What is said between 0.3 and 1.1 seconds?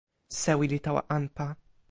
sewi li tawa